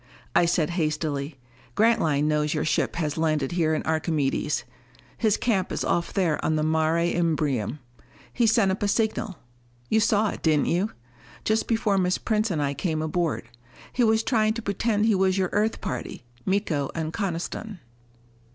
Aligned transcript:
I 0.35 0.45
said 0.45 0.71
hastily, 0.71 1.35
"Grantline 1.75 2.27
knows 2.27 2.55
your 2.55 2.65
ship 2.65 2.95
has 2.95 3.19
landed 3.19 3.51
here 3.51 3.75
on 3.75 3.83
Archimedes. 3.83 4.63
His 5.15 5.37
camp 5.37 5.71
is 5.71 5.83
off 5.83 6.11
there 6.11 6.43
on 6.43 6.55
the 6.55 6.63
Mare 6.63 6.97
Imbrium. 7.05 7.77
He 8.33 8.47
sent 8.47 8.71
up 8.71 8.81
a 8.81 8.87
signal 8.87 9.37
you 9.89 9.99
saw 9.99 10.29
it, 10.29 10.41
didn't 10.41 10.65
you? 10.65 10.89
just 11.43 11.67
before 11.67 11.99
Miss 11.99 12.17
Prince 12.17 12.49
and 12.49 12.63
I 12.63 12.73
came 12.73 13.03
aboard. 13.03 13.47
He 13.93 14.03
was 14.03 14.23
trying 14.23 14.55
to 14.55 14.63
pretend 14.63 15.05
he 15.05 15.13
was 15.13 15.37
your 15.37 15.49
Earth 15.51 15.81
party, 15.81 16.23
Miko 16.47 16.89
and 16.95 17.13
Coniston." 17.13 17.77